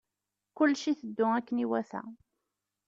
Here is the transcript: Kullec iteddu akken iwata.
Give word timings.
Kullec 0.57 0.83
iteddu 0.91 1.25
akken 1.37 1.63
iwata. 1.65 2.01